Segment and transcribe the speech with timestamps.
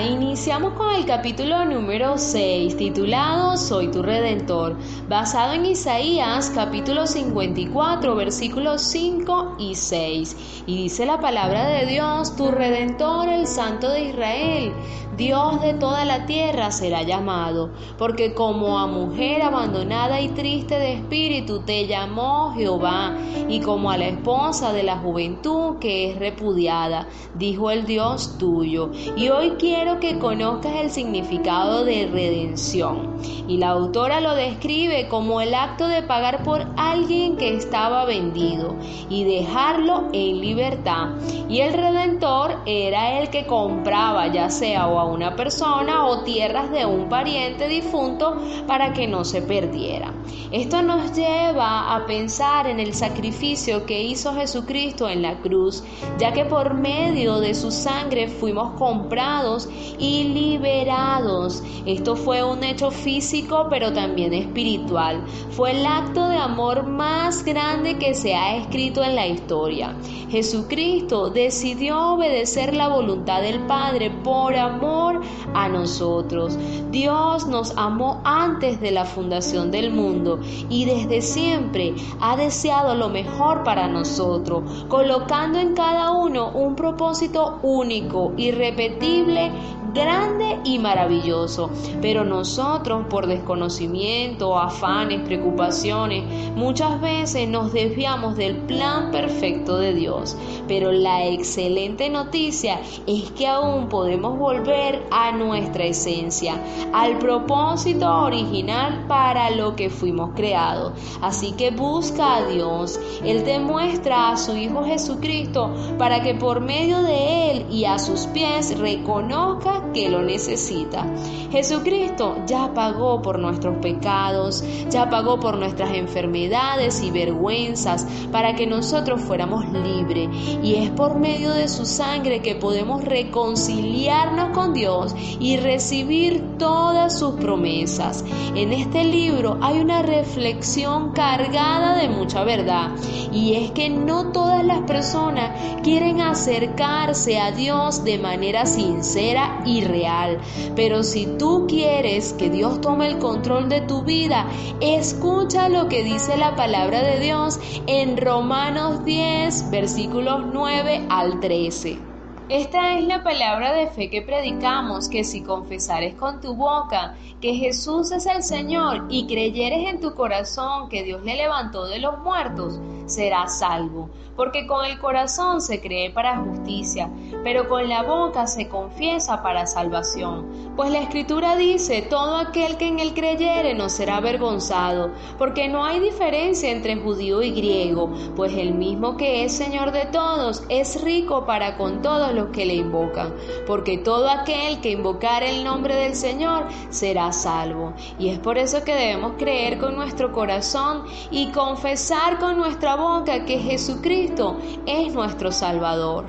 [0.00, 4.76] Iniciamos con el capítulo número 6 titulado Soy tu Redentor,
[5.08, 10.64] basado en Isaías capítulo 54 versículos 5 y 6.
[10.66, 14.72] Y dice la palabra de Dios, tu Redentor, el Santo de Israel,
[15.16, 20.94] Dios de toda la tierra será llamado, porque como a mujer abandonada y triste de
[20.94, 23.14] espíritu te llamó Jehová,
[23.46, 28.90] y como a la esposa de la juventud que es repudiada, dijo el Dios tuyo.
[29.14, 33.16] Y hoy quiero que conozcas el significado de redención.
[33.48, 38.76] Y la autora lo describe como el acto de pagar por alguien que estaba vendido
[39.08, 41.10] y dejarlo en libertad.
[41.48, 46.70] Y el redentor era el que compraba, ya sea o a una persona o tierras
[46.70, 50.12] de un pariente difunto para que no se perdiera.
[50.50, 55.82] Esto nos lleva a pensar en el sacrificio que hizo Jesucristo en la cruz,
[56.18, 61.62] ya que por medio de su sangre fuimos comprados y liberados.
[61.86, 65.24] Esto fue un hecho físico pero también espiritual.
[65.50, 69.96] Fue el acto de amor más grande que se ha escrito en la historia.
[70.30, 75.20] Jesucristo decidió obedecer la voluntad del Padre por amor
[75.54, 76.58] a nosotros.
[76.90, 83.08] Dios nos amó antes de la fundación del mundo y desde siempre ha deseado lo
[83.08, 89.52] mejor para nosotros, colocando en cada uno un propósito único, irrepetible,
[89.92, 91.70] grande y maravilloso.
[92.00, 100.36] Pero nosotros, por desconocimiento, afanes, preocupaciones, muchas veces nos desviamos del plan perfecto de Dios.
[100.68, 106.60] Pero la excelente noticia es que aún podemos volver a nuestra esencia,
[106.92, 110.92] al propósito original para lo que fuimos creados.
[111.20, 112.98] Así que busca a Dios.
[113.24, 117.98] Él te muestra a su Hijo Jesucristo para que por medio de Él y a
[117.98, 121.06] sus pies reconozca que lo necesita.
[121.50, 128.66] Jesucristo ya pagó por nuestros pecados, ya pagó por nuestras enfermedades y vergüenzas para que
[128.66, 130.28] nosotros fuéramos libres.
[130.62, 137.18] Y es por medio de su sangre que podemos reconciliarnos con Dios y recibir todas
[137.18, 138.24] sus promesas.
[138.54, 142.90] En este libro hay una reflexión cargada de mucha verdad
[143.32, 145.50] y es que no todas las personas
[145.82, 150.38] quieren acercarse a Dios de manera sincera y real.
[150.76, 154.46] Pero si tú quieres que Dios tome el control de tu vida,
[154.80, 162.12] escucha lo que dice la palabra de Dios en Romanos 10, versículos 9 al 13.
[162.48, 167.54] Esta es la palabra de fe que predicamos, que si confesares con tu boca que
[167.54, 172.18] Jesús es el Señor y creyeres en tu corazón que Dios le levantó de los
[172.18, 174.10] muertos, serás salvo.
[174.36, 177.10] Porque con el corazón se cree para justicia,
[177.44, 180.72] pero con la boca se confiesa para salvación.
[180.74, 185.84] Pues la Escritura dice, todo aquel que en él creyere no será avergonzado, porque no
[185.84, 191.02] hay diferencia entre judío y griego, pues el mismo que es Señor de todos es
[191.02, 193.34] rico para con todos los que le invocan,
[193.66, 197.92] porque todo aquel que invocar el nombre del Señor será salvo.
[198.18, 203.44] Y es por eso que debemos creer con nuestro corazón y confesar con nuestra boca
[203.44, 206.26] que Jesucristo es nuestro Salvador.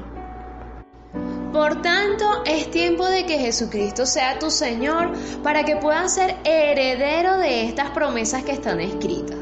[1.53, 5.13] Por tanto, es tiempo de que Jesucristo sea tu Señor
[5.43, 9.37] para que puedas ser heredero de estas promesas que están escritas.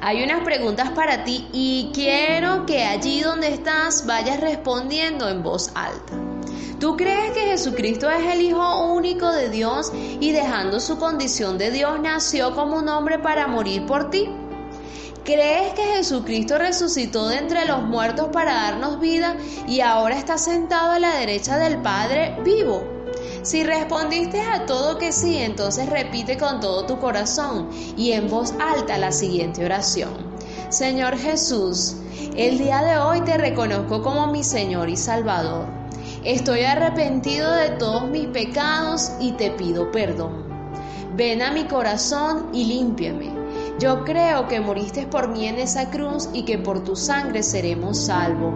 [0.00, 5.72] Hay unas preguntas para ti y quiero que allí donde estás vayas respondiendo en voz
[5.74, 6.12] alta.
[6.78, 11.72] ¿Tú crees que Jesucristo es el Hijo único de Dios y dejando su condición de
[11.72, 14.28] Dios nació como un hombre para morir por ti?
[15.24, 19.36] ¿Crees que Jesucristo resucitó de entre los muertos para darnos vida
[19.66, 22.82] y ahora está sentado a la derecha del Padre vivo?
[23.42, 28.54] Si respondiste a todo que sí, entonces repite con todo tu corazón y en voz
[28.60, 30.10] alta la siguiente oración.
[30.70, 31.96] Señor Jesús,
[32.36, 35.66] el día de hoy te reconozco como mi Señor y Salvador.
[36.24, 40.44] Estoy arrepentido de todos mis pecados y te pido perdón.
[41.16, 43.37] Ven a mi corazón y límpiame.
[43.78, 48.06] Yo creo que moriste por mí en esa cruz y que por tu sangre seremos
[48.06, 48.54] salvos.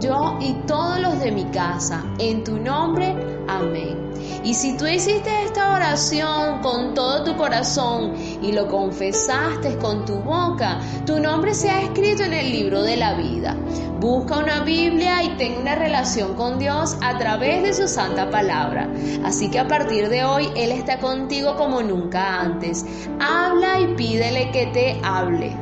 [0.00, 3.14] Yo y todos los de mi casa, en tu nombre,
[3.48, 4.12] amén.
[4.42, 10.14] Y si tú hiciste esta oración con todo tu corazón y lo confesaste con tu
[10.20, 13.54] boca, tu nombre se ha escrito en el libro de la vida.
[14.02, 18.92] Busca una Biblia y ten una relación con Dios a través de su santa palabra.
[19.24, 22.84] Así que a partir de hoy Él está contigo como nunca antes.
[23.20, 25.56] Habla y pídele que te hable.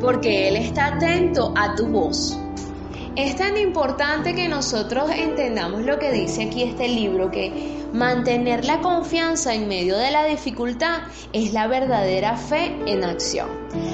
[0.00, 2.38] Porque Él está atento a tu voz.
[3.16, 8.80] Es tan importante que nosotros entendamos lo que dice aquí este libro, que mantener la
[8.80, 13.48] confianza en medio de la dificultad es la verdadera fe en acción.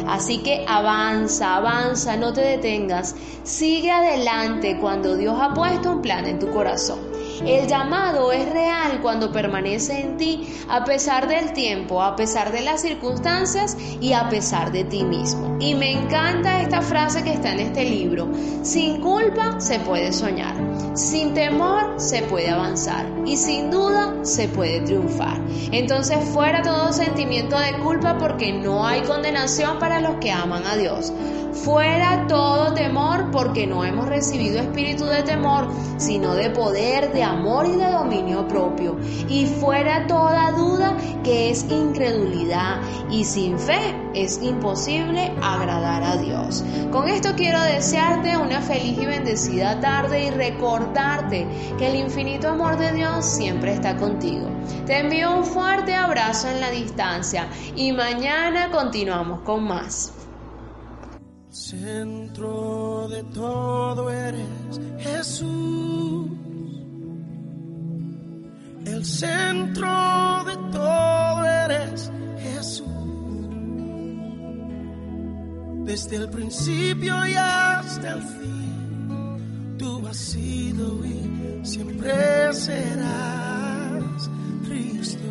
[0.08, 6.24] Así que avanza, avanza, no te detengas, sigue adelante cuando Dios ha puesto un plan
[6.24, 7.09] en tu corazón.
[7.44, 12.60] El llamado es real cuando permanece en ti a pesar del tiempo, a pesar de
[12.60, 15.56] las circunstancias y a pesar de ti mismo.
[15.60, 18.28] Y me encanta esta frase que está en este libro.
[18.62, 20.54] Sin culpa se puede soñar,
[20.94, 25.40] sin temor se puede avanzar y sin duda se puede triunfar.
[25.72, 30.76] Entonces fuera todo sentimiento de culpa porque no hay condenación para los que aman a
[30.76, 31.12] Dios.
[31.52, 35.68] Fuera todo temor porque no hemos recibido espíritu de temor,
[35.98, 38.96] sino de poder, de amor y de dominio propio.
[39.28, 42.80] Y fuera toda duda que es incredulidad
[43.10, 46.64] y sin fe es imposible agradar a Dios.
[46.90, 51.46] Con esto quiero desearte una feliz y bendecida tarde y recordarte
[51.78, 54.48] que el infinito amor de Dios siempre está contigo.
[54.86, 60.12] Te envío un fuerte abrazo en la distancia y mañana continuamos con más.
[61.50, 66.30] Centro de todo eres Jesús.
[68.86, 71.09] El centro de todo
[75.84, 84.30] Desde el principio y hasta el fin, tú has sido y siempre serás
[84.64, 85.30] Cristo.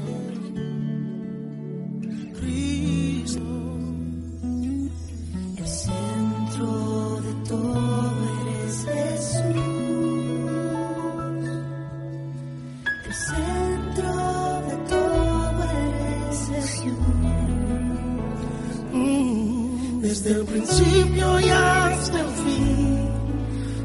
[20.01, 23.09] Desde el principio y hasta el fin.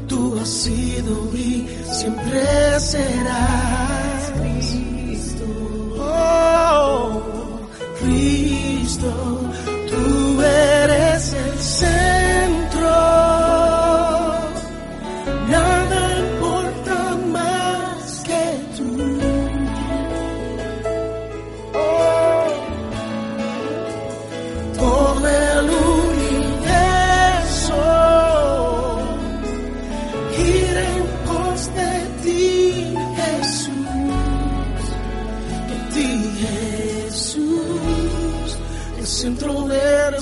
[0.07, 5.45] Tú has sido y siempre serás Cristo.
[5.99, 7.21] Oh,
[7.99, 9.44] Cristo,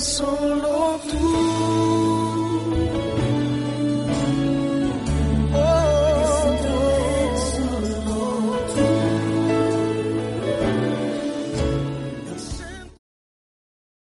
[0.00, 0.83] eres solo tú.